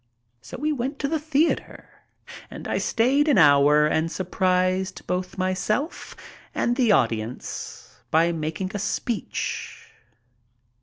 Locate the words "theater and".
1.19-2.67